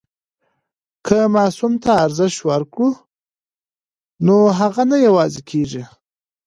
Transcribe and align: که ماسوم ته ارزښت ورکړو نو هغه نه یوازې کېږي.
که 1.05 1.17
ماسوم 1.35 1.73
ته 1.83 1.91
ارزښت 2.05 2.39
ورکړو 2.49 2.89
نو 4.25 4.35
هغه 4.59 4.83
نه 4.91 4.97
یوازې 5.07 5.41
کېږي. 5.49 5.83